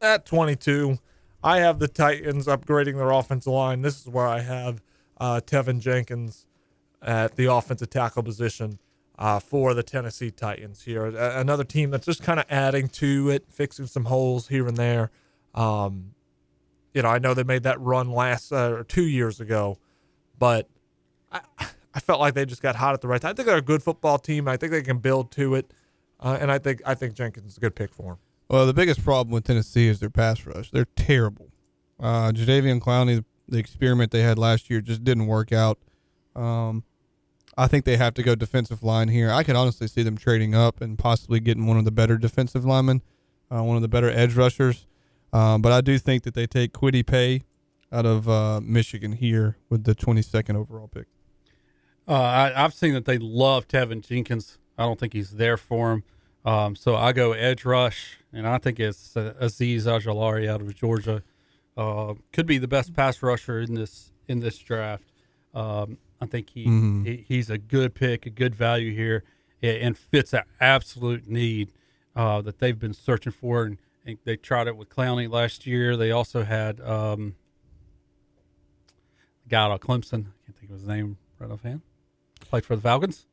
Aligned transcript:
at 0.00 0.26
22, 0.26 0.98
I 1.42 1.58
have 1.58 1.78
the 1.78 1.88
Titans 1.88 2.46
upgrading 2.46 2.96
their 2.96 3.10
offensive 3.10 3.52
line. 3.52 3.82
This 3.82 4.00
is 4.00 4.08
where 4.08 4.26
I 4.26 4.40
have 4.40 4.82
uh, 5.18 5.40
Teven 5.44 5.80
Jenkins 5.80 6.46
at 7.02 7.36
the 7.36 7.46
offensive 7.46 7.90
tackle 7.90 8.22
position 8.22 8.78
uh, 9.18 9.38
for 9.38 9.74
the 9.74 9.82
Tennessee 9.82 10.30
Titans 10.30 10.82
here. 10.82 11.06
A- 11.06 11.40
another 11.40 11.64
team 11.64 11.90
that's 11.90 12.06
just 12.06 12.22
kind 12.22 12.40
of 12.40 12.46
adding 12.50 12.88
to 12.88 13.30
it, 13.30 13.44
fixing 13.50 13.86
some 13.86 14.06
holes 14.06 14.48
here 14.48 14.66
and 14.66 14.76
there. 14.76 15.10
Um, 15.54 16.14
you 16.94 17.02
know, 17.02 17.08
I 17.08 17.18
know 17.18 17.34
they 17.34 17.44
made 17.44 17.62
that 17.64 17.80
run 17.80 18.10
last 18.10 18.52
uh, 18.52 18.72
or 18.72 18.84
two 18.84 19.06
years 19.06 19.40
ago, 19.40 19.78
but 20.38 20.68
I, 21.30 21.40
I 21.94 22.00
felt 22.00 22.20
like 22.20 22.34
they 22.34 22.44
just 22.46 22.62
got 22.62 22.76
hot 22.76 22.94
at 22.94 23.00
the 23.00 23.08
right 23.08 23.20
time. 23.20 23.30
I 23.30 23.34
think 23.34 23.46
they're 23.46 23.56
a 23.56 23.62
good 23.62 23.82
football 23.82 24.18
team. 24.18 24.48
I 24.48 24.56
think 24.56 24.72
they 24.72 24.82
can 24.82 24.98
build 24.98 25.30
to 25.32 25.54
it, 25.54 25.72
uh, 26.18 26.38
and 26.40 26.50
I 26.50 26.58
think 26.58 26.82
I 26.84 26.94
think 26.94 27.14
Jenkins 27.14 27.52
is 27.52 27.56
a 27.56 27.60
good 27.60 27.74
pick 27.74 27.94
for 27.94 28.14
them. 28.14 28.18
Well, 28.50 28.66
the 28.66 28.74
biggest 28.74 29.04
problem 29.04 29.32
with 29.32 29.44
Tennessee 29.44 29.86
is 29.86 30.00
their 30.00 30.10
pass 30.10 30.44
rush. 30.44 30.72
They're 30.72 30.88
terrible. 30.96 31.52
Uh, 32.00 32.32
Jadeveon 32.32 32.80
Clowney, 32.80 33.24
the 33.48 33.58
experiment 33.58 34.10
they 34.10 34.22
had 34.22 34.40
last 34.40 34.68
year 34.68 34.80
just 34.80 35.04
didn't 35.04 35.28
work 35.28 35.52
out. 35.52 35.78
Um, 36.34 36.82
I 37.56 37.68
think 37.68 37.84
they 37.84 37.96
have 37.96 38.12
to 38.14 38.24
go 38.24 38.34
defensive 38.34 38.82
line 38.82 39.06
here. 39.06 39.30
I 39.30 39.44
could 39.44 39.54
honestly 39.54 39.86
see 39.86 40.02
them 40.02 40.16
trading 40.16 40.56
up 40.56 40.80
and 40.80 40.98
possibly 40.98 41.38
getting 41.38 41.68
one 41.68 41.76
of 41.76 41.84
the 41.84 41.92
better 41.92 42.18
defensive 42.18 42.64
linemen, 42.64 43.02
uh, 43.52 43.62
one 43.62 43.76
of 43.76 43.82
the 43.82 43.88
better 43.88 44.10
edge 44.10 44.34
rushers. 44.34 44.88
Um, 45.32 45.62
but 45.62 45.70
I 45.70 45.80
do 45.80 45.96
think 45.96 46.24
that 46.24 46.34
they 46.34 46.48
take 46.48 46.72
Kwity 46.72 47.06
Paye 47.06 47.42
out 47.92 48.04
of 48.04 48.28
uh, 48.28 48.60
Michigan 48.60 49.12
here 49.12 49.58
with 49.68 49.84
the 49.84 49.94
22nd 49.94 50.56
overall 50.56 50.88
pick. 50.88 51.06
Uh, 52.08 52.14
I, 52.14 52.64
I've 52.64 52.74
seen 52.74 52.94
that 52.94 53.04
they 53.04 53.18
love 53.18 53.68
Teven 53.68 54.04
Jenkins. 54.04 54.58
I 54.76 54.82
don't 54.82 54.98
think 54.98 55.12
he's 55.12 55.30
there 55.32 55.56
for 55.56 55.92
him. 55.92 56.02
Um, 56.44 56.74
so 56.74 56.96
I 56.96 57.12
go 57.12 57.32
edge 57.32 57.64
rush, 57.64 58.18
and 58.32 58.46
I 58.46 58.58
think 58.58 58.80
it's 58.80 59.16
uh, 59.16 59.34
Azeez 59.40 59.82
Ojulari 59.82 60.48
out 60.48 60.60
of 60.62 60.74
Georgia. 60.74 61.22
Uh, 61.76 62.14
could 62.32 62.46
be 62.46 62.58
the 62.58 62.68
best 62.68 62.94
pass 62.94 63.22
rusher 63.22 63.60
in 63.60 63.74
this 63.74 64.12
in 64.28 64.40
this 64.40 64.58
draft. 64.58 65.04
Um, 65.54 65.98
I 66.20 66.26
think 66.26 66.50
he, 66.50 66.66
Mhm. 66.66 67.06
he 67.06 67.24
he's 67.28 67.50
a 67.50 67.58
good 67.58 67.94
pick, 67.94 68.24
a 68.26 68.30
good 68.30 68.54
value 68.54 68.92
here, 68.94 69.22
and 69.62 69.96
fits 69.98 70.32
an 70.32 70.42
absolute 70.60 71.26
need 71.28 71.72
uh, 72.16 72.40
that 72.42 72.58
they've 72.58 72.78
been 72.78 72.94
searching 72.94 73.32
for. 73.32 73.64
And, 73.64 73.78
and 74.06 74.18
they 74.24 74.36
tried 74.36 74.66
it 74.66 74.76
with 74.76 74.88
Clowney 74.88 75.30
last 75.30 75.66
year. 75.66 75.96
They 75.96 76.10
also 76.10 76.44
had 76.44 76.80
um, 76.80 77.34
a 79.46 79.48
guy 79.48 79.62
out 79.64 79.72
of 79.72 79.80
Clemson. 79.80 80.26
I 80.26 80.46
can't 80.46 80.56
think 80.58 80.70
of 80.70 80.78
his 80.78 80.86
name 80.86 81.18
right 81.38 81.50
offhand. 81.50 81.82
Played 82.40 82.64
for 82.64 82.76
the 82.76 82.82
Falcons. 82.82 83.26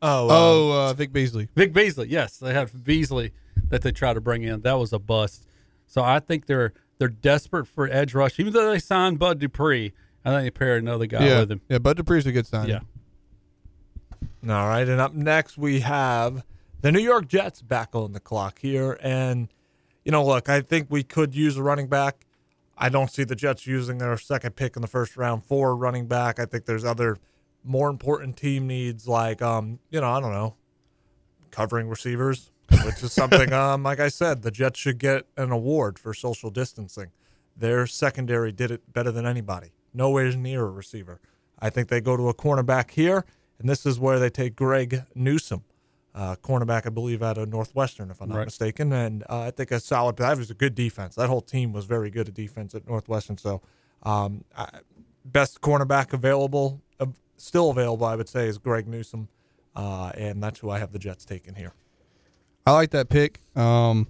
Oh, 0.00 0.28
Oh, 0.30 0.72
uh, 0.90 0.92
Vic 0.92 1.12
Beasley. 1.12 1.48
Vic 1.56 1.72
Beasley, 1.72 2.08
yes, 2.08 2.36
they 2.36 2.54
had 2.54 2.84
Beasley 2.84 3.32
that 3.68 3.82
they 3.82 3.90
tried 3.92 4.14
to 4.14 4.20
bring 4.20 4.42
in. 4.42 4.60
That 4.60 4.74
was 4.74 4.92
a 4.92 4.98
bust. 4.98 5.46
So 5.86 6.02
I 6.02 6.20
think 6.20 6.46
they're 6.46 6.72
they're 6.98 7.08
desperate 7.08 7.66
for 7.66 7.88
edge 7.90 8.14
rush. 8.14 8.38
Even 8.38 8.52
though 8.52 8.70
they 8.70 8.78
signed 8.78 9.18
Bud 9.18 9.38
Dupree, 9.38 9.92
I 10.24 10.30
think 10.30 10.44
they 10.44 10.50
paired 10.50 10.82
another 10.82 11.06
guy 11.06 11.26
yeah, 11.26 11.40
with 11.40 11.52
him. 11.52 11.60
yeah. 11.68 11.78
Bud 11.78 11.96
Dupree's 11.96 12.26
a 12.26 12.32
good 12.32 12.46
sign. 12.46 12.68
Yeah. 12.68 12.80
All 14.48 14.68
right, 14.68 14.88
and 14.88 15.00
up 15.00 15.14
next 15.14 15.58
we 15.58 15.80
have 15.80 16.44
the 16.80 16.92
New 16.92 17.00
York 17.00 17.26
Jets 17.26 17.60
back 17.60 17.94
on 17.94 18.12
the 18.12 18.20
clock 18.20 18.60
here, 18.60 18.98
and 19.02 19.48
you 20.04 20.12
know, 20.12 20.24
look, 20.24 20.48
I 20.48 20.60
think 20.60 20.86
we 20.90 21.02
could 21.02 21.34
use 21.34 21.56
a 21.56 21.62
running 21.62 21.88
back. 21.88 22.24
I 22.76 22.88
don't 22.88 23.10
see 23.10 23.24
the 23.24 23.34
Jets 23.34 23.66
using 23.66 23.98
their 23.98 24.16
second 24.16 24.54
pick 24.54 24.76
in 24.76 24.82
the 24.82 24.88
first 24.88 25.16
round 25.16 25.44
for 25.44 25.74
running 25.76 26.06
back. 26.06 26.38
I 26.38 26.44
think 26.46 26.66
there's 26.66 26.84
other 26.84 27.18
more 27.64 27.90
important 27.90 28.36
team 28.36 28.66
needs, 28.66 29.06
like 29.08 29.42
um, 29.42 29.78
you 29.90 30.00
know, 30.00 30.10
I 30.10 30.20
don't 30.20 30.32
know, 30.32 30.54
covering 31.50 31.88
receivers, 31.88 32.50
which 32.84 33.02
is 33.02 33.12
something 33.12 33.52
um, 33.64 33.82
like 33.82 34.00
I 34.00 34.08
said, 34.08 34.42
the 34.42 34.50
Jets 34.50 34.78
should 34.78 34.98
get 34.98 35.26
an 35.36 35.50
award 35.50 35.98
for 35.98 36.14
social 36.14 36.50
distancing. 36.50 37.10
Their 37.56 37.86
secondary 37.86 38.52
did 38.52 38.70
it 38.70 38.92
better 38.92 39.10
than 39.10 39.26
anybody. 39.26 39.72
Nowhere 39.92 40.30
near 40.32 40.64
a 40.66 40.70
receiver. 40.70 41.20
I 41.58 41.70
think 41.70 41.88
they 41.88 42.00
go 42.00 42.16
to 42.16 42.28
a 42.28 42.34
cornerback 42.34 42.92
here, 42.92 43.24
and 43.58 43.68
this 43.68 43.84
is 43.84 43.98
where 43.98 44.20
they 44.20 44.30
take 44.30 44.54
Greg 44.54 45.02
Newsome, 45.16 45.64
uh, 46.14 46.36
cornerback, 46.36 46.86
I 46.86 46.90
believe, 46.90 47.20
out 47.20 47.36
of 47.36 47.48
Northwestern, 47.48 48.10
if 48.12 48.20
I'm 48.22 48.28
not 48.28 48.36
Right. 48.38 48.44
mistaken. 48.46 48.92
And 48.92 49.24
uh, 49.28 49.40
I 49.40 49.50
think 49.50 49.72
a 49.72 49.80
solid. 49.80 50.16
That 50.18 50.38
was 50.38 50.50
a 50.52 50.54
good 50.54 50.76
defense. 50.76 51.16
That 51.16 51.28
whole 51.28 51.40
team 51.40 51.72
was 51.72 51.84
very 51.84 52.10
good 52.10 52.28
at 52.28 52.34
defense 52.34 52.76
at 52.76 52.86
Northwestern. 52.86 53.38
So, 53.38 53.60
um, 54.04 54.44
I, 54.56 54.68
best 55.24 55.60
cornerback 55.60 56.12
available, 56.12 56.80
still 57.38 57.70
available, 57.70 58.06
I 58.06 58.16
would 58.16 58.28
say, 58.28 58.46
is 58.46 58.58
Greg 58.58 58.86
Newsome, 58.86 59.28
uh, 59.74 60.12
and 60.14 60.42
that's 60.42 60.58
who 60.60 60.70
I 60.70 60.78
have 60.78 60.92
the 60.92 60.98
Jets 60.98 61.24
taking 61.24 61.54
here. 61.54 61.72
I 62.66 62.72
like 62.72 62.90
that 62.90 63.08
pick. 63.08 63.40
Um, 63.56 64.08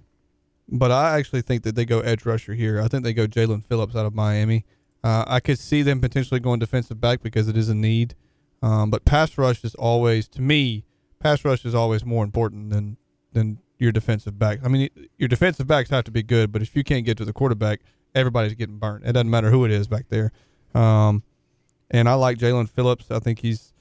but 0.71 0.91
I 0.91 1.17
actually 1.17 1.41
think 1.41 1.63
that 1.63 1.75
they 1.75 1.85
go 1.85 1.99
edge 2.01 2.25
rusher 2.25 2.53
here. 2.53 2.81
I 2.81 2.87
think 2.87 3.03
they 3.03 3.13
go 3.13 3.27
Jaelan 3.27 3.63
Phillips 3.63 3.95
out 3.95 4.05
of 4.05 4.13
Miami. 4.13 4.65
Uh, 5.03 5.23
I 5.27 5.39
could 5.39 5.57
see 5.57 5.81
them 5.81 6.01
potentially 6.01 6.39
going 6.39 6.59
defensive 6.59 6.99
back 6.99 7.21
because 7.21 7.47
it 7.47 7.57
is 7.57 7.69
a 7.69 7.75
need. 7.75 8.15
Um, 8.61 8.89
but 8.89 9.05
pass 9.05 9.37
rush 9.37 9.63
is 9.63 9.73
always, 9.75 10.27
to 10.29 10.41
me, 10.41 10.83
pass 11.19 11.45
rush 11.45 11.65
is 11.65 11.73
always 11.73 12.05
more 12.05 12.23
important 12.23 12.69
than 12.71 12.97
than 13.31 13.59
your 13.77 13.91
defensive 13.91 14.37
back. 14.37 14.59
I 14.63 14.67
mean, 14.67 14.89
your 15.17 15.29
defensive 15.29 15.67
backs 15.67 15.89
have 15.91 16.03
to 16.05 16.11
be 16.11 16.23
good, 16.23 16.51
but 16.51 16.61
if 16.61 16.75
you 16.75 16.83
can't 16.83 17.05
get 17.05 17.17
to 17.17 17.25
the 17.25 17.31
quarterback, 17.31 17.79
everybody's 18.13 18.55
getting 18.55 18.77
burnt. 18.77 19.05
It 19.05 19.13
doesn't 19.13 19.29
matter 19.29 19.51
who 19.51 19.63
it 19.65 19.71
is 19.71 19.87
back 19.87 20.05
there. 20.09 20.31
Um, 20.75 21.23
and 21.89 22.07
I 22.07 22.13
like 22.13 22.37
Jaelan 22.37 22.69
Phillips. 22.69 23.11
I 23.11 23.19
think 23.19 23.39
he's 23.39 23.73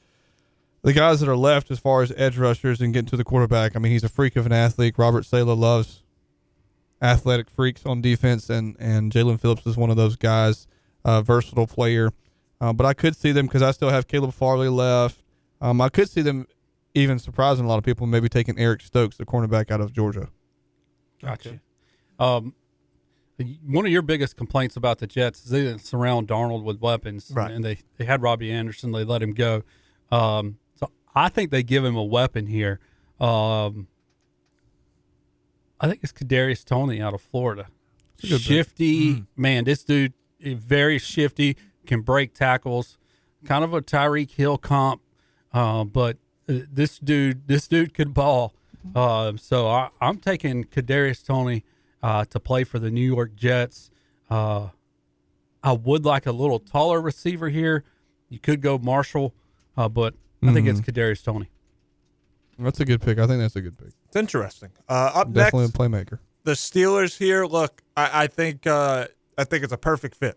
the 0.83 0.93
guys 0.93 1.21
that 1.21 1.29
are 1.29 1.37
left 1.37 1.71
as 1.71 1.79
far 1.79 2.03
as 2.03 2.13
edge 2.17 2.39
rushers 2.39 2.81
and 2.81 2.93
getting 2.93 3.09
to 3.09 3.17
the 3.17 3.25
quarterback. 3.25 3.77
I 3.77 3.79
mean, 3.79 3.93
he's 3.93 4.05
a 4.05 4.09
freak 4.09 4.37
of 4.37 4.47
an 4.47 4.53
athlete. 4.53 4.95
Robert 4.97 5.27
Saleh 5.27 5.59
loves 5.59 6.03
athletic 7.03 7.51
freaks 7.51 7.85
on 7.85 8.01
defense, 8.01 8.49
and 8.51 8.77
and 8.79 9.13
Jaelan 9.13 9.41
Phillips 9.41 9.67
is 9.67 9.77
one 9.77 9.91
of 9.91 9.97
those 9.97 10.17
guys, 10.17 10.67
uh, 11.05 11.23
versatile 11.23 11.67
player. 11.67 12.11
Uh, 12.61 12.73
but 12.73 12.87
I 12.87 12.95
could 12.95 13.17
see 13.17 13.33
them 13.33 13.47
because 13.47 13.63
I 13.63 13.71
still 13.71 13.91
have 13.91 14.09
Caleb 14.09 14.35
Farley 14.35 14.69
left. 14.69 15.23
Um, 15.61 15.81
I 15.81 15.89
could 15.89 16.09
see 16.09 16.23
them 16.23 16.47
even 16.95 17.19
surprising 17.19 17.65
a 17.65 17.69
lot 17.69 17.79
of 17.79 17.85
people, 17.85 18.07
maybe 18.07 18.29
taking 18.29 18.59
Eric 18.59 18.81
Stokes, 18.83 19.17
the 19.17 19.25
cornerback 19.25 19.71
out 19.71 19.81
of 19.81 19.93
Georgia. 19.93 20.29
Gotcha. 21.23 21.61
Um, 22.19 22.55
one 23.66 23.87
of 23.87 23.93
your 23.93 24.03
biggest 24.03 24.37
complaints 24.37 24.76
about 24.76 24.99
the 24.99 25.06
Jets 25.06 25.44
is 25.44 25.50
they 25.50 25.62
didn't 25.62 25.81
surround 25.84 26.26
Darnold 26.28 26.65
with 26.65 26.81
weapons, 26.81 27.31
Right. 27.34 27.50
and 27.53 27.65
they 27.65 27.78
they 27.97 28.04
had 28.04 28.22
Robbie 28.22 28.50
Anderson. 28.53 28.93
They 28.93 29.04
let 29.04 29.22
him 29.22 29.32
go. 29.32 29.62
Um, 30.10 30.59
so 30.75 30.91
I 31.15 31.28
think 31.28 31.50
they 31.50 31.62
give 31.62 31.84
him 31.84 31.97
a 31.97 32.03
weapon 32.04 32.47
here. 32.47 32.81
Um, 33.21 33.88
I 35.81 35.88
think 35.88 36.00
it's 36.03 36.12
Kadarius 36.12 36.65
Toney 36.65 37.00
out 37.00 37.15
of 37.15 37.21
Florida. 37.22 37.69
a 38.19 38.26
good 38.26 38.31
pick. 38.38 38.41
Shifty 38.41 39.25
man, 39.37 39.65
this 39.65 39.84
dude 39.84 40.12
is 40.41 40.55
very 40.55 40.99
shifty, 40.99 41.56
can 41.87 42.00
break 42.03 42.34
tackles, 42.34 42.99
kind 43.44 43.62
of 43.65 43.72
a 43.72 43.81
Tyreek 43.81 44.32
Hill 44.32 44.59
comp, 44.59 45.00
uh, 45.53 45.84
but 45.84 46.16
uh, 46.49 46.60
this 46.72 46.99
dude, 46.99 47.47
this 47.47 47.69
dude 47.69 47.94
could 47.94 48.12
ball. 48.15 48.55
Uh, 48.94 49.32
so 49.37 49.69
I, 49.69 49.91
I'm 50.00 50.19
taking 50.19 50.65
Kadarius 50.65 51.25
Toney 51.25 51.65
uh, 52.03 52.25
to 52.27 52.41
play 52.41 52.65
for 52.65 52.79
the 52.79 52.91
New 52.91 53.07
York 53.07 53.35
Jets. 53.35 53.91
Uh, 54.31 54.69
I 55.63 55.73
would 55.73 56.05
like 56.05 56.27
a 56.27 56.33
little 56.33 56.59
taller 56.59 57.01
receiver 57.01 57.49
here. 57.49 57.85
You 58.29 58.39
could 58.39 58.61
go 58.61 58.79
Marshall, 58.79 59.35
uh, 59.77 59.89
but 59.89 60.15
I 60.43 60.53
think 60.53 60.69
it's 60.69 60.81
Kadarius 60.81 61.25
Toney. 61.25 61.49
That's 62.59 62.81
a 62.81 62.85
good 62.85 63.01
pick. 63.01 63.19
I 63.19 63.27
think 63.27 63.41
that's 63.41 63.57
a 63.57 63.61
good 63.61 63.79
pick. 63.79 63.93
It's 64.07 64.17
interesting. 64.17 64.71
Uh, 64.89 65.13
up 65.15 65.33
Definitely 65.33 65.67
next, 65.67 65.75
a 65.75 65.79
playmaker. 65.79 66.19
the 66.45 66.53
Steelers 66.53 67.17
here. 67.17 67.45
Look, 67.47 67.83
I, 67.97 68.25
I 68.25 68.27
think 68.27 68.67
uh, 68.67 69.07
I 69.37 69.45
think 69.45 69.65
it's 69.65 69.73
a 69.73 69.79
perfect 69.79 70.15
fit. 70.17 70.37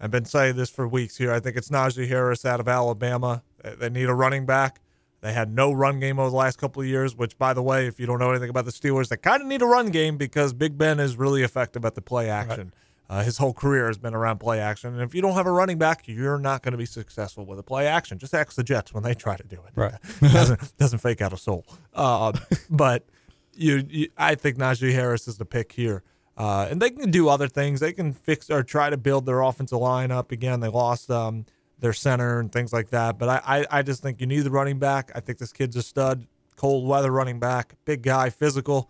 I've 0.00 0.10
been 0.10 0.24
saying 0.24 0.56
this 0.56 0.70
for 0.70 0.88
weeks 0.88 1.16
here. 1.16 1.32
I 1.32 1.38
think 1.38 1.56
it's 1.56 1.68
Najee 1.68 2.08
Harris 2.08 2.44
out 2.44 2.58
of 2.58 2.68
Alabama. 2.68 3.42
They, 3.62 3.74
they 3.76 3.90
need 3.90 4.08
a 4.08 4.14
running 4.14 4.44
back. 4.46 4.80
They 5.22 5.32
had 5.32 5.54
no 5.54 5.72
run 5.72 6.00
game 6.00 6.18
over 6.18 6.30
the 6.30 6.36
last 6.36 6.58
couple 6.58 6.82
of 6.82 6.88
years. 6.88 7.16
Which, 7.16 7.38
by 7.38 7.54
the 7.54 7.62
way, 7.62 7.86
if 7.86 7.98
you 7.98 8.06
don't 8.06 8.18
know 8.18 8.30
anything 8.30 8.50
about 8.50 8.66
the 8.66 8.72
Steelers, 8.72 9.08
they 9.08 9.16
kind 9.16 9.40
of 9.40 9.48
need 9.48 9.62
a 9.62 9.66
run 9.66 9.90
game 9.90 10.16
because 10.16 10.52
Big 10.52 10.76
Ben 10.76 11.00
is 11.00 11.16
really 11.16 11.42
effective 11.42 11.84
at 11.84 11.94
the 11.94 12.02
play 12.02 12.28
action. 12.28 12.74
Uh, 13.08 13.22
his 13.22 13.36
whole 13.36 13.52
career 13.52 13.88
has 13.88 13.98
been 13.98 14.14
around 14.14 14.38
play 14.38 14.58
action, 14.58 14.94
and 14.94 15.02
if 15.02 15.14
you 15.14 15.20
don't 15.20 15.34
have 15.34 15.46
a 15.46 15.52
running 15.52 15.76
back, 15.76 16.08
you're 16.08 16.38
not 16.38 16.62
going 16.62 16.72
to 16.72 16.78
be 16.78 16.86
successful 16.86 17.44
with 17.44 17.58
a 17.58 17.62
play 17.62 17.86
action. 17.86 18.18
Just 18.18 18.34
ask 18.34 18.54
the 18.54 18.64
Jets 18.64 18.94
when 18.94 19.02
they 19.02 19.12
try 19.12 19.36
to 19.36 19.42
do 19.42 19.56
it. 19.56 19.72
Right. 19.74 19.94
doesn't 20.20 20.76
doesn't 20.78 21.00
fake 21.00 21.20
out 21.20 21.32
a 21.32 21.36
soul. 21.36 21.66
Uh, 21.92 22.32
but 22.70 23.04
you, 23.52 23.84
you, 23.88 24.08
I 24.16 24.34
think 24.34 24.56
Najee 24.56 24.92
Harris 24.92 25.28
is 25.28 25.36
the 25.36 25.44
pick 25.44 25.72
here, 25.72 26.02
uh, 26.38 26.68
and 26.70 26.80
they 26.80 26.90
can 26.90 27.10
do 27.10 27.28
other 27.28 27.48
things. 27.48 27.80
They 27.80 27.92
can 27.92 28.12
fix 28.12 28.48
or 28.48 28.62
try 28.62 28.88
to 28.88 28.96
build 28.96 29.26
their 29.26 29.42
offensive 29.42 29.78
line 29.78 30.10
up 30.10 30.32
again. 30.32 30.60
They 30.60 30.68
lost 30.68 31.10
um, 31.10 31.44
their 31.82 31.92
center 31.92 32.40
and 32.40 32.50
things 32.50 32.72
like 32.72 32.88
that. 32.90 33.18
But 33.18 33.28
I, 33.28 33.58
I, 33.58 33.78
I 33.78 33.82
just 33.82 34.02
think 34.02 34.20
you 34.20 34.26
need 34.26 34.40
the 34.40 34.50
running 34.50 34.78
back. 34.78 35.12
I 35.14 35.20
think 35.20 35.38
this 35.38 35.52
kid's 35.52 35.76
a 35.76 35.82
stud, 35.82 36.26
cold 36.56 36.88
weather 36.88 37.10
running 37.10 37.38
back, 37.38 37.74
big 37.84 38.02
guy, 38.02 38.30
physical. 38.30 38.88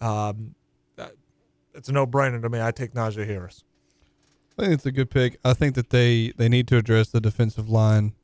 Um, 0.00 0.54
it's 1.74 1.88
a 1.88 1.92
no 1.92 2.06
brainer 2.06 2.40
to 2.40 2.48
me. 2.48 2.60
I 2.60 2.70
take 2.70 2.94
Najee 2.94 3.26
Harris. 3.26 3.64
I 4.58 4.62
think 4.62 4.74
it's 4.74 4.86
a 4.86 4.92
good 4.92 5.10
pick. 5.10 5.38
I 5.44 5.54
think 5.54 5.74
that 5.74 5.90
they 5.90 6.32
they 6.36 6.48
need 6.48 6.66
to 6.68 6.76
address 6.76 7.08
the 7.08 7.20
defensive 7.20 7.68
line. 7.68 8.14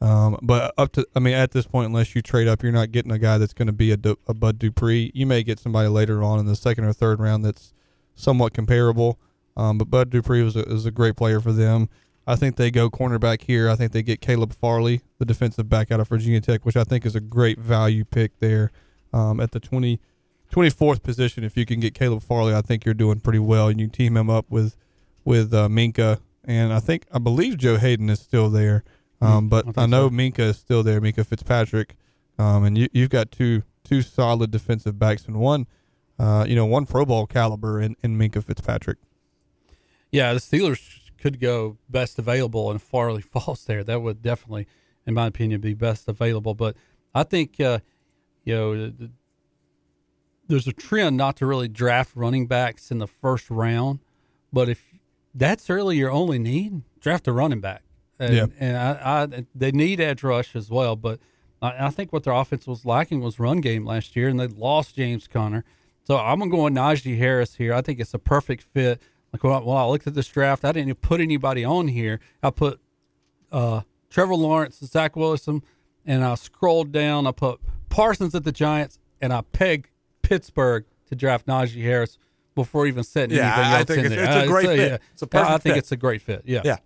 Um, 0.00 0.38
but 0.42 0.74
up 0.76 0.92
to, 0.92 1.06
I 1.14 1.20
mean, 1.20 1.34
at 1.34 1.52
this 1.52 1.66
point, 1.66 1.86
unless 1.86 2.14
you 2.14 2.20
trade 2.20 2.48
up, 2.48 2.62
you're 2.62 2.72
not 2.72 2.92
getting 2.92 3.12
a 3.12 3.18
guy 3.18 3.38
that's 3.38 3.54
going 3.54 3.66
to 3.66 3.72
be 3.72 3.92
a, 3.92 3.98
a 4.28 4.34
Bud 4.34 4.58
Dupree. 4.58 5.10
You 5.14 5.26
may 5.26 5.42
get 5.42 5.58
somebody 5.58 5.88
later 5.88 6.22
on 6.22 6.38
in 6.38 6.46
the 6.46 6.56
second 6.56 6.84
or 6.84 6.92
third 6.92 7.18
round 7.18 7.44
that's 7.44 7.72
somewhat 8.14 8.52
comparable. 8.52 9.18
Um, 9.56 9.78
but 9.78 9.88
Bud 9.88 10.10
Dupree 10.10 10.42
was 10.42 10.54
a, 10.54 10.64
was 10.64 10.84
a 10.84 10.90
great 10.90 11.16
player 11.16 11.40
for 11.40 11.52
them. 11.52 11.88
I 12.26 12.36
think 12.36 12.56
they 12.56 12.70
go 12.70 12.90
cornerback 12.90 13.42
here. 13.42 13.70
I 13.70 13.76
think 13.76 13.92
they 13.92 14.02
get 14.02 14.20
Caleb 14.20 14.52
Farley, 14.52 15.02
the 15.18 15.24
defensive 15.24 15.68
back 15.68 15.92
out 15.92 16.00
of 16.00 16.08
Virginia 16.08 16.40
Tech, 16.40 16.64
which 16.64 16.76
I 16.76 16.84
think 16.84 17.06
is 17.06 17.14
a 17.14 17.20
great 17.20 17.58
value 17.58 18.04
pick 18.04 18.38
there 18.40 18.72
um, 19.12 19.38
at 19.38 19.52
the 19.52 19.60
20, 19.60 20.00
24th 20.52 21.02
position. 21.02 21.44
If 21.44 21.56
you 21.56 21.64
can 21.64 21.78
get 21.78 21.94
Caleb 21.94 22.22
Farley, 22.22 22.52
I 22.52 22.62
think 22.62 22.84
you're 22.84 22.94
doing 22.94 23.20
pretty 23.20 23.38
well. 23.38 23.68
And 23.68 23.80
you 23.80 23.86
team 23.88 24.16
him 24.16 24.28
up 24.28 24.46
with 24.50 24.76
with 25.24 25.52
uh, 25.52 25.68
Minkah, 25.68 26.20
and 26.44 26.72
I 26.72 26.80
think 26.80 27.06
I 27.12 27.18
believe 27.18 27.58
Joe 27.58 27.76
Haden 27.76 28.08
is 28.10 28.20
still 28.20 28.48
there. 28.48 28.84
Um, 29.20 29.46
Mm, 29.46 29.50
but 29.50 29.78
I 29.78 29.84
I, 29.84 29.86
know 29.86 30.08
so. 30.08 30.14
Minkah 30.14 30.38
is 30.40 30.58
still 30.58 30.82
there, 30.82 31.00
Minkah 31.00 31.24
Fitzpatrick, 31.26 31.96
um, 32.38 32.64
and 32.64 32.76
you, 32.76 32.88
you've 32.92 33.10
got 33.10 33.30
two 33.30 33.62
two 33.82 34.02
solid 34.02 34.50
defensive 34.50 34.98
backs 34.98 35.26
and 35.26 35.36
one, 35.36 35.66
uh, 36.18 36.44
you 36.46 36.54
know, 36.54 36.66
one 36.66 36.86
Pro 36.86 37.04
Bowl 37.06 37.26
caliber 37.26 37.80
in, 37.80 37.96
in 38.02 38.18
Minkah 38.18 38.42
Fitzpatrick. 38.44 38.98
Yeah, 40.10 40.32
the 40.34 40.40
Steelers 40.40 41.05
could 41.18 41.40
go 41.40 41.78
best 41.88 42.18
available 42.18 42.70
and 42.70 42.80
Farley 42.82 43.22
falls 43.34 43.64
there. 43.64 43.82
That 43.84 44.02
would 44.02 44.22
definitely, 44.22 44.66
in 45.06 45.14
my 45.14 45.26
opinion, 45.26 45.60
be 45.60 45.74
best 45.74 46.08
available. 46.08 46.54
But 46.54 46.76
I 47.14 47.22
think, 47.22 47.60
uh, 47.60 47.78
you 48.44 48.54
know, 48.54 48.74
the, 48.76 48.90
the- 48.90 49.10
there's 50.48 50.68
a 50.68 50.72
trend 50.72 51.16
not 51.16 51.36
to 51.38 51.46
really 51.46 51.66
draft 51.66 52.12
running 52.14 52.46
backs 52.46 52.90
in 52.92 52.98
the 52.98 53.08
first 53.08 53.50
round. 53.50 53.98
But 54.52 54.68
if 54.68 54.94
that's 55.34 55.68
really 55.68 55.96
your 55.96 56.10
only 56.12 56.38
need, 56.38 56.82
draft 57.00 57.26
a 57.26 57.32
running 57.32 57.60
back. 57.60 57.82
And, 58.20 58.34
Yeah. 58.34 58.46
and 58.60 58.76
I, 58.76 59.22
I, 59.24 59.46
they 59.54 59.72
need 59.72 60.00
edge 60.00 60.22
rush 60.22 60.54
as 60.54 60.70
well. 60.70 60.94
But 60.94 61.18
I, 61.60 61.86
I 61.86 61.90
think 61.90 62.12
what 62.12 62.22
their 62.22 62.32
offense 62.32 62.66
was 62.66 62.86
lacking 62.86 63.20
was 63.20 63.40
run 63.40 63.60
game 63.60 63.84
last 63.84 64.14
year, 64.14 64.28
and 64.28 64.38
they 64.38 64.46
lost 64.46 64.94
James 64.94 65.26
Conner. 65.26 65.64
So 66.04 66.16
I'm 66.16 66.38
gonna 66.38 66.50
go 66.52 66.62
with 66.64 66.74
Najee 66.74 67.18
Harris 67.18 67.56
here. 67.56 67.74
I 67.74 67.80
think 67.82 67.98
it's 67.98 68.14
a 68.14 68.18
perfect 68.20 68.62
fit. 68.62 69.02
Like 69.44 69.64
when 69.66 69.76
I, 69.76 69.80
I 69.80 69.86
looked 69.86 70.06
at 70.06 70.14
this 70.14 70.28
draft, 70.28 70.64
I 70.64 70.68
didn't 70.72 70.88
even 70.90 70.94
put 71.00 71.20
anybody 71.20 71.64
on 71.64 71.88
here. 71.88 72.20
I 72.42 72.50
put 72.50 72.80
uh, 73.52 73.82
Trevor 74.10 74.34
Lawrence, 74.34 74.80
and 74.80 74.90
Zach 74.90 75.16
Wilson, 75.16 75.62
and 76.04 76.24
I 76.24 76.34
scrolled 76.34 76.92
down. 76.92 77.26
I 77.26 77.32
put 77.32 77.60
Parsons 77.88 78.34
at 78.34 78.44
the 78.44 78.52
Giants, 78.52 78.98
and 79.20 79.32
I 79.32 79.42
pegged 79.42 79.88
Pittsburgh 80.22 80.84
to 81.06 81.14
draft 81.14 81.46
Najee 81.46 81.82
Harris 81.82 82.18
before 82.54 82.86
even 82.86 83.04
setting 83.04 83.36
Yeah, 83.36 83.44
anything 83.54 83.64
I 83.72 83.78
else 83.78 83.84
think 83.86 83.98
in 84.00 84.12
it's- 84.12 84.16
there. 84.16 84.24
it's 84.24 84.36
a 84.36 84.44
Uh, 84.44 84.52
great 84.52 84.66
fit. 84.66 84.78
yeah. 84.90 84.98
It's 85.12 85.22
a 85.22 85.28
Yeah, 85.32 85.40
I 85.46 85.58
think 85.58 85.74
fit. 85.74 85.76
it's 85.76 85.92
a 85.92 85.96
great 85.96 86.22
fit. 86.22 86.42
Yeah. 86.46 86.62
Yeah. 86.64 86.76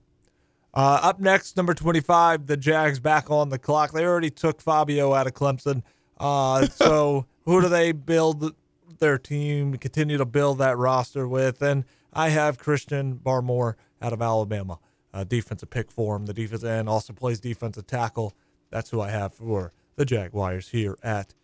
Uh, 0.75 1.01
up 1.03 1.19
next, 1.21 1.57
number 1.57 1.75
25, 1.75 2.47
the 2.47 2.57
Jags 2.57 3.01
back 3.01 3.31
on 3.31 3.49
the 3.49 3.59
clock. 3.59 3.93
They 3.93 4.05
already 4.05 4.31
took 4.31 4.61
Fabio 4.61 5.15
out 5.15 5.27
of 5.27 5.35
Clemson. 5.35 5.83
Uh, 6.19 6.67
so 6.67 7.27
who 7.45 7.61
do 7.61 7.69
they 7.69 7.93
build 7.93 8.55
their 8.99 9.19
team, 9.19 9.77
continue 9.79 10.17
to 10.19 10.25
build 10.25 10.59
that 10.59 10.77
roster 10.77 11.27
with? 11.27 11.61
And 11.63 11.85
I 12.13 12.31
have 12.31 12.59
Christian 12.59 13.17
Barmore 13.19 13.75
out 14.03 14.13
of 14.13 14.23
Alabama, 14.23 14.79
uh, 15.13 15.25
defensive 15.25 15.71
pick 15.71 15.91
for 15.91 16.17
him. 16.17 16.27
The 16.27 16.35
defensive 16.35 16.69
end 16.69 16.89
also 16.89 17.13
plays 17.13 17.41
defensive 17.41 17.87
tackle. 17.87 18.35
That's 18.71 18.91
who 18.91 19.01
I 19.01 19.11
have 19.11 19.33
for 19.35 19.73
the 19.97 20.05
Jaguars 20.05 20.69
here 20.69 20.97
at 21.03 21.35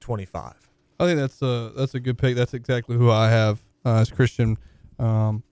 25. 0.00 0.54
I 1.00 1.06
think 1.06 1.18
that's 1.18 1.42
a 1.42 1.72
that's 1.76 1.94
a 1.94 2.00
good 2.00 2.18
pick. 2.18 2.36
That's 2.36 2.54
exactly 2.54 2.96
who 2.96 3.10
I 3.10 3.28
have 3.28 3.60
uh, 3.84 3.96
as 3.96 4.10
Christian 4.10 4.58
um, 4.98 5.42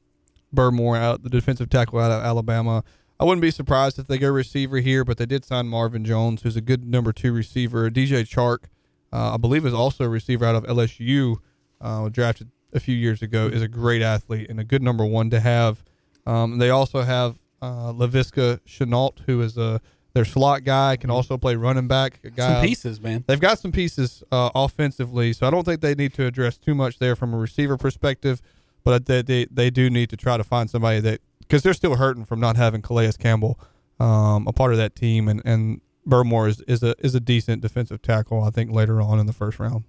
out 0.56 1.22
the 1.22 1.30
defensive 1.30 1.68
tackle 1.70 1.98
out 1.98 2.10
of 2.10 2.22
Alabama. 2.22 2.84
I 3.18 3.24
wouldn't 3.24 3.42
be 3.42 3.50
surprised 3.50 3.98
if 3.98 4.06
they 4.06 4.18
go 4.18 4.28
receiver 4.30 4.78
here, 4.78 5.04
but 5.04 5.16
they 5.16 5.26
did 5.26 5.44
sign 5.44 5.68
Marvin 5.68 6.04
Jones, 6.04 6.42
who's 6.42 6.56
a 6.56 6.60
good 6.60 6.84
number 6.84 7.12
two 7.12 7.32
receiver. 7.32 7.88
DJ 7.88 8.22
Chark, 8.28 8.64
uh, 9.12 9.34
I 9.34 9.36
believe, 9.36 9.64
is 9.64 9.74
also 9.74 10.04
a 10.04 10.08
receiver 10.08 10.44
out 10.44 10.56
of 10.56 10.64
LSU, 10.64 11.36
uh, 11.80 12.08
drafted 12.08 12.50
a 12.72 12.80
few 12.80 12.94
years 12.96 13.22
ago. 13.22 13.46
Is 13.46 13.62
a 13.62 13.68
great 13.68 14.02
athlete 14.02 14.48
and 14.50 14.60
a 14.60 14.64
good 14.64 14.82
number 14.82 15.04
one 15.04 15.30
to 15.30 15.40
have. 15.40 15.82
Um, 16.26 16.58
they 16.58 16.70
also 16.70 17.02
have 17.02 17.38
uh, 17.60 17.92
Laviska 17.92 18.60
Shenault, 18.66 19.20
who 19.26 19.40
is 19.42 19.56
a 19.56 19.80
their 20.14 20.24
slot 20.26 20.64
guy, 20.64 20.96
can 20.96 21.10
also 21.10 21.38
play 21.38 21.56
running 21.56 21.88
back. 21.88 22.20
A 22.22 22.30
guy 22.30 22.54
Some 22.54 22.62
pieces, 22.62 23.00
man. 23.00 23.24
They've 23.26 23.40
got 23.40 23.58
some 23.58 23.72
pieces 23.72 24.22
uh, 24.30 24.50
offensively, 24.54 25.32
so 25.32 25.46
I 25.46 25.50
don't 25.50 25.64
think 25.64 25.80
they 25.80 25.94
need 25.94 26.12
to 26.14 26.26
address 26.26 26.58
too 26.58 26.74
much 26.74 26.98
there 26.98 27.16
from 27.16 27.32
a 27.32 27.38
receiver 27.38 27.78
perspective. 27.78 28.42
But 28.84 29.06
they 29.06 29.22
they, 29.22 29.46
they 29.50 29.70
do 29.70 29.88
need 29.88 30.10
to 30.10 30.16
try 30.16 30.36
to 30.36 30.44
find 30.44 30.68
somebody 30.68 31.00
that 31.00 31.20
because 31.40 31.62
they're 31.62 31.74
still 31.74 31.96
hurting 31.96 32.24
from 32.24 32.40
not 32.40 32.56
having 32.56 32.82
Calais 32.82 33.12
Campbell 33.18 33.58
um, 34.00 34.46
a 34.46 34.52
part 34.52 34.72
of 34.72 34.78
that 34.78 34.96
team, 34.96 35.28
and 35.28 35.40
and 35.44 35.80
Burmore 36.06 36.48
is, 36.48 36.60
is 36.62 36.82
a 36.82 36.94
is 36.98 37.14
a 37.14 37.20
decent 37.20 37.62
defensive 37.62 38.02
tackle. 38.02 38.42
I 38.42 38.50
think 38.50 38.72
later 38.72 39.00
on 39.00 39.18
in 39.18 39.26
the 39.26 39.32
first 39.32 39.58
round. 39.58 39.84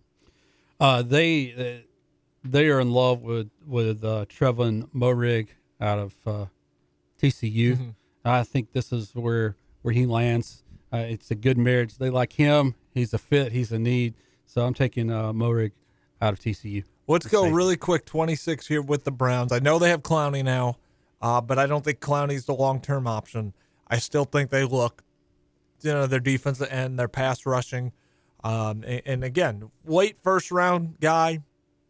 Uh, 0.80 1.02
they 1.02 1.54
uh, 1.54 1.88
they 2.44 2.68
are 2.70 2.80
in 2.80 2.92
love 2.92 3.22
with 3.22 3.50
with 3.66 4.04
uh, 4.04 4.26
Trevon 4.26 4.90
Moehrig 4.94 5.50
out 5.80 6.00
of 6.00 6.16
uh, 6.26 6.46
TCU. 7.22 7.74
Mm-hmm. 7.74 7.90
I 8.26 8.44
think 8.44 8.72
this 8.74 8.92
is 8.92 9.16
where 9.16 9.56
where 9.82 9.94
he 9.94 10.06
lands. 10.06 10.64
Uh, 10.92 10.98
it's 10.98 11.32
a 11.32 11.36
good 11.36 11.58
marriage. 11.58 11.98
They 11.98 12.10
like 12.10 12.34
him. 12.34 12.76
He's 12.94 13.14
a 13.14 13.18
fit. 13.18 13.52
He's 13.52 13.72
a 13.72 13.80
need. 13.80 14.14
So 14.46 14.66
I'm 14.66 14.74
taking 14.74 15.12
uh, 15.12 15.34
Morig 15.34 15.72
out 16.22 16.34
of 16.34 16.40
TCU. 16.40 16.84
Let's 17.08 17.28
go 17.28 17.42
safety. 17.42 17.56
really 17.56 17.78
quick. 17.78 18.06
26 18.06 18.68
here 18.68 18.82
with 18.82 19.04
the 19.04 19.12
Browns. 19.12 19.52
I 19.52 19.60
know 19.60 19.80
they 19.80 19.90
have 19.90 20.04
Clowney 20.04 20.44
now, 20.44 20.78
uh, 21.22 21.42
but 21.42 21.58
I 21.58 21.66
don't 21.66 21.84
think 21.84 22.00
Clowney's 22.00 22.46
the 22.46 22.54
long 22.54 22.80
term 22.80 23.08
option. 23.08 23.54
I 23.88 23.98
still 23.98 24.26
think 24.26 24.50
they 24.50 24.64
look, 24.64 25.04
you 25.82 25.92
know, 25.92 26.08
their 26.08 26.20
defensive 26.20 26.70
end, 26.72 27.00
their 27.00 27.08
pass 27.08 27.46
rushing. 27.46 27.92
Um, 28.44 28.84
and, 28.86 29.02
and 29.06 29.24
again, 29.24 29.72
late 29.86 30.18
first 30.18 30.52
round 30.52 31.00
guy, 31.00 31.40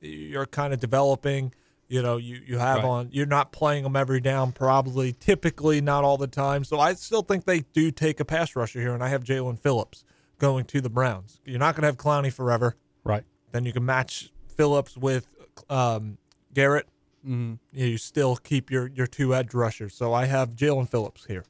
you're 0.03 0.45
kind 0.45 0.73
of 0.73 0.79
developing. 0.79 1.53
You 1.89 2.01
know, 2.01 2.17
you, 2.17 2.41
you 2.45 2.57
have 2.57 2.77
Right. 2.77 2.85
on, 2.85 3.09
you're 3.11 3.25
not 3.27 3.51
playing 3.51 3.83
them 3.83 3.95
every 3.95 4.19
down, 4.19 4.51
probably, 4.51 5.13
typically, 5.13 5.79
not 5.81 6.03
all 6.03 6.17
the 6.17 6.27
time. 6.27 6.63
So 6.63 6.79
I 6.79 6.93
still 6.93 7.21
think 7.21 7.45
they 7.45 7.59
do 7.73 7.91
take 7.91 8.19
a 8.19 8.25
pass 8.25 8.55
rusher 8.55 8.79
here, 8.79 8.93
and 8.93 9.03
I 9.03 9.09
have 9.09 9.23
Jaelan 9.23 9.59
Phillips 9.59 10.03
going 10.39 10.65
to 10.65 10.81
the 10.81 10.89
Browns. 10.89 11.39
You're 11.45 11.59
not 11.59 11.75
going 11.75 11.81
to 11.83 11.87
have 11.87 11.97
Clowney 11.97 12.31
forever. 12.33 12.75
Right. 13.03 13.23
Then 13.51 13.65
you 13.65 13.73
can 13.73 13.85
match 13.85 14.31
Phillips 14.55 14.97
with 14.97 15.27
um, 15.69 16.17
Garrett. 16.53 16.87
Mm-hmm. 17.27 17.55
You 17.73 17.97
still 17.97 18.37
keep 18.37 18.71
your, 18.71 18.87
your 18.87 19.05
two 19.05 19.35
edge 19.35 19.53
rushers. 19.53 19.93
So 19.93 20.13
I 20.13 20.25
have 20.25 20.55
Jaelan 20.55 20.89
Phillips 20.89 21.25
here. 21.25 21.43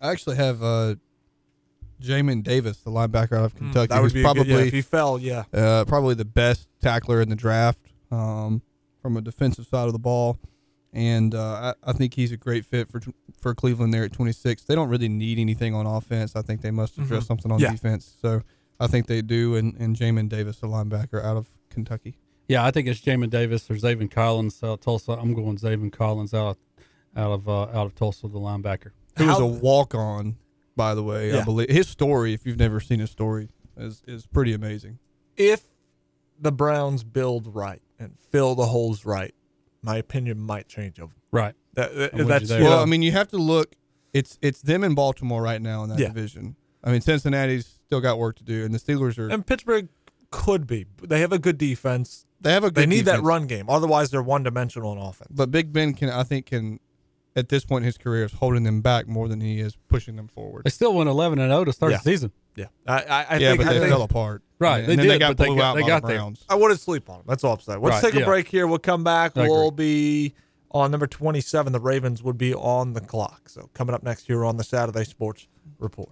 I 0.00 0.12
actually 0.12 0.36
have 0.36 0.62
uh, 0.62 0.94
Jamin 2.00 2.44
Davis, 2.44 2.78
the 2.78 2.90
linebacker 2.90 3.36
out 3.36 3.46
of 3.46 3.56
Kentucky, 3.56 3.86
Hmm, 3.88 3.94
that 3.94 4.02
would 4.02 4.12
be 4.12 4.22
probably 4.22 4.44
good, 4.44 4.60
yeah, 4.60 4.66
if 4.66 4.72
he 4.72 4.82
fell. 4.82 5.18
Yeah, 5.18 5.44
uh, 5.52 5.84
probably 5.86 6.14
the 6.14 6.24
best 6.24 6.68
tackler 6.80 7.20
in 7.20 7.28
the 7.30 7.36
draft 7.36 7.80
um, 8.10 8.62
from 9.02 9.16
a 9.16 9.20
defensive 9.20 9.66
side 9.66 9.86
of 9.86 9.92
the 9.92 9.98
ball. 9.98 10.38
And 10.92 11.34
uh, 11.34 11.74
I, 11.84 11.90
I 11.90 11.92
think 11.92 12.14
he's 12.14 12.32
a 12.32 12.36
great 12.36 12.64
fit 12.64 12.88
for 12.88 13.00
for 13.38 13.54
Cleveland 13.54 13.92
there 13.94 14.04
at 14.04 14.12
26. 14.12 14.64
They 14.64 14.74
don't 14.74 14.88
really 14.88 15.08
need 15.08 15.38
anything 15.38 15.74
on 15.74 15.86
offense. 15.86 16.34
I 16.34 16.42
think 16.42 16.62
they 16.62 16.70
must 16.70 16.96
address 16.98 17.24
Mhm. 17.24 17.26
something 17.26 17.52
on 17.52 17.60
Yeah. 17.60 17.70
defense. 17.72 18.16
So 18.20 18.42
I 18.80 18.86
think 18.86 19.06
they 19.06 19.20
do. 19.22 19.54
And, 19.54 19.74
and 19.78 19.94
Jamin 19.94 20.28
Davis, 20.28 20.58
the 20.58 20.66
linebacker 20.66 21.22
out 21.22 21.36
of 21.36 21.46
Kentucky. 21.70 22.16
Yeah, 22.48 22.64
I 22.64 22.70
think 22.70 22.88
it's 22.88 23.00
Jamin 23.00 23.28
Davis 23.30 23.70
or 23.70 23.74
Zaven 23.74 24.10
Collins 24.10 24.62
out 24.62 24.70
of 24.70 24.80
Tulsa. 24.80 25.12
I'm 25.12 25.34
going 25.34 25.58
Zaven 25.58 25.92
Collins 25.92 26.32
out 26.32 26.56
out 27.14 27.30
of 27.32 27.48
uh, 27.48 27.62
out 27.64 27.86
of 27.86 27.94
Tulsa, 27.94 28.26
the 28.28 28.38
linebacker. 28.38 28.92
Who 29.18 29.26
was 29.26 29.40
a 29.40 29.46
walk 29.46 29.94
on, 29.94 30.36
by 30.74 30.94
the 30.94 31.02
way. 31.02 31.38
I 31.38 31.44
believe 31.44 31.68
his 31.68 31.86
story, 31.88 32.32
if 32.32 32.46
you've 32.46 32.58
never 32.58 32.80
seen 32.80 33.00
his 33.00 33.10
story, 33.10 33.48
is, 33.76 34.02
is 34.06 34.26
pretty 34.26 34.54
amazing. 34.54 34.98
if 35.36 35.62
the 36.40 36.52
Browns 36.52 37.04
build 37.04 37.54
right 37.54 37.82
and 37.98 38.16
fill 38.30 38.54
the 38.54 38.66
holes 38.66 39.04
right, 39.04 39.34
my 39.82 39.96
opinion 39.96 40.38
might 40.40 40.68
change 40.68 40.98
of 40.98 41.10
Right. 41.30 41.54
that. 41.74 41.94
that- 41.96 42.12
I'm 42.12 42.18
with 42.20 42.28
that's 42.28 42.42
you 42.42 42.48
there. 42.48 42.62
Well, 42.64 42.80
I 42.80 42.84
mean, 42.84 43.02
you 43.02 43.12
have 43.12 43.28
to 43.28 43.38
look. 43.38 43.74
It's 44.12 44.38
it's 44.40 44.62
them 44.62 44.82
in 44.84 44.94
Baltimore 44.94 45.42
right 45.42 45.60
now 45.60 45.82
in 45.84 45.90
that 45.90 45.98
Yeah. 45.98 46.08
division. 46.08 46.56
I 46.82 46.90
mean, 46.92 47.00
Cincinnati's 47.00 47.66
still 47.86 48.00
got 48.00 48.18
work 48.18 48.36
to 48.36 48.44
do, 48.44 48.64
and 48.64 48.74
the 48.74 48.78
Steelers 48.78 49.18
are. 49.18 49.28
and 49.28 49.46
Pittsburgh 49.46 49.88
could 50.30 50.66
be. 50.66 50.86
They 51.02 51.20
have 51.20 51.32
a 51.32 51.38
good 51.38 51.58
defense. 51.58 52.24
They 52.40 52.52
have 52.52 52.64
a 52.64 52.68
good. 52.70 52.82
They 52.82 52.86
need 52.86 53.04
that 53.06 53.12
defense, 53.16 53.26
run 53.26 53.46
game. 53.46 53.66
Otherwise, 53.68 54.10
they're 54.10 54.22
one 54.22 54.42
dimensional 54.44 54.92
in 54.92 54.98
offense. 54.98 55.30
But 55.34 55.50
Big 55.50 55.72
Ben 55.72 55.92
can, 55.94 56.08
I 56.08 56.22
think, 56.22 56.46
can 56.46 56.80
at 57.38 57.48
this 57.48 57.64
point 57.64 57.82
in 57.84 57.86
his 57.86 57.96
career 57.98 58.24
is 58.24 58.32
holding 58.32 58.64
them 58.64 58.80
back 58.82 59.06
more 59.08 59.28
than 59.28 59.40
he 59.40 59.60
is 59.60 59.76
pushing 59.88 60.16
them 60.16 60.28
forward. 60.28 60.64
They 60.64 60.70
still 60.70 60.94
went 60.94 61.08
11 61.08 61.38
and 61.38 61.50
0 61.50 61.64
to 61.64 61.72
start 61.72 61.92
Yeah. 61.92 61.98
the 61.98 62.02
season. 62.04 62.32
Yeah, 62.56 62.66
I, 62.86 62.92
I, 62.92 62.98
I 62.98 63.36
yeah, 63.36 63.48
think, 63.50 63.58
but 63.58 63.66
I, 63.68 63.72
they 63.74 63.78
think 63.78 63.90
fell 63.92 64.02
apart. 64.02 64.42
Right, 64.58 64.78
And, 64.80 64.88
they 64.88 64.96
then 64.96 65.04
did, 65.06 65.12
they 65.12 65.18
got 65.20 65.28
but 65.28 65.36
they 65.38 65.46
blew 65.46 65.56
got- 65.58 65.64
out 65.64 65.74
they 65.76 65.82
got 65.86 66.02
the 66.02 66.08
there. 66.08 66.16
Browns. 66.18 66.44
I 66.48 66.56
wouldn't 66.56 66.80
sleep 66.80 67.08
on 67.08 67.18
them. 67.18 67.24
That's 67.28 67.44
all 67.44 67.54
I'm 67.54 67.60
saying. 67.60 67.80
Let's 67.80 68.02
Right, 68.02 68.10
take 68.10 68.14
a 68.16 68.20
yeah. 68.20 68.24
break 68.24 68.48
here. 68.48 68.66
We'll 68.66 68.78
come 68.80 69.04
back. 69.04 69.36
I. 69.38 69.42
We'll 69.46 69.70
be 69.70 70.34
on 70.72 70.90
number 70.90 71.06
27. 71.06 71.72
The 71.72 71.78
Ravens 71.80 72.22
would 72.24 72.36
be 72.36 72.52
on 72.54 72.92
the 72.94 73.00
clock. 73.00 73.48
So 73.48 73.70
coming 73.74 73.94
up 73.94 74.02
next 74.02 74.26
here 74.26 74.44
on 74.44 74.56
the 74.56 74.64
Saturday 74.64 75.04
Sports 75.04 75.46
Report. 75.78 76.10